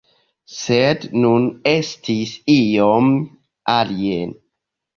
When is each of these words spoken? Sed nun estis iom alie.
Sed 0.59 1.05
nun 1.25 1.45
estis 1.73 2.33
iom 2.57 3.13
alie. 3.79 4.21